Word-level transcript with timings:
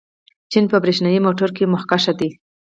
چین 0.51 0.65
په 0.71 0.77
برېښنايي 0.83 1.19
موټرو 1.25 1.55
کې 1.57 1.71
مخکښ 1.73 2.05
دی. 2.19 2.29